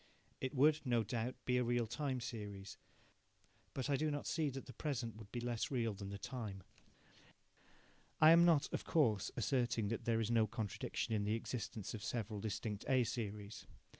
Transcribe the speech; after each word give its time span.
It 0.39 0.55
would, 0.55 0.79
no 0.83 1.03
doubt, 1.03 1.35
be 1.45 1.57
a 1.57 1.63
real 1.63 1.85
time 1.85 2.21
series, 2.21 2.79
but 3.75 3.87
I 3.87 3.95
do 3.95 4.09
not 4.09 4.25
see 4.25 4.49
that 4.49 4.65
the 4.65 4.73
present 4.73 5.15
would 5.17 5.31
be 5.31 5.39
less 5.39 5.69
real 5.69 5.93
than 5.93 6.09
the 6.09 6.17
time. 6.17 6.63
I 8.19 8.31
am 8.31 8.43
not, 8.43 8.67
of 8.73 8.83
course, 8.83 9.29
asserting 9.35 9.89
that 9.89 10.05
there 10.05 10.19
is 10.19 10.31
no 10.31 10.47
contradiction 10.47 11.13
in 11.13 11.23
the 11.23 11.35
existence 11.35 11.93
of 11.93 12.03
several 12.03 12.39
distinct 12.39 12.83
A 12.89 13.03
series. 13.03 13.67